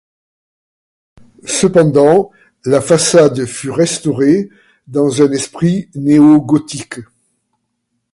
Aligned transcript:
Cependant, 1.45 2.31
la 2.65 2.81
façade 2.81 3.45
fut 3.45 3.69
restaurée 3.69 4.49
dans 4.87 5.21
un 5.21 5.31
esprit 5.31 5.89
néo-gothique. 5.93 7.01